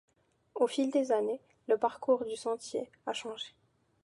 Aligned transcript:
Au 0.55 0.65
fil 0.65 0.89
des 0.89 1.11
années, 1.11 1.39
le 1.67 1.77
parcours 1.77 2.25
du 2.25 2.35
sentier 2.35 2.89
a 3.05 3.13
changé. 3.13 3.53